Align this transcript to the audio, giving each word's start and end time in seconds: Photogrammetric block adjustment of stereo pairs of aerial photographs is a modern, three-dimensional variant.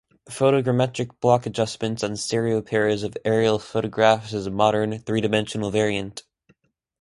Photogrammetric 0.31 1.19
block 1.19 1.45
adjustment 1.45 2.01
of 2.01 2.17
stereo 2.17 2.59
pairs 2.63 3.03
of 3.03 3.15
aerial 3.23 3.59
photographs 3.59 4.33
is 4.33 4.47
a 4.47 4.49
modern, 4.49 4.97
three-dimensional 4.97 5.69
variant. 5.69 6.23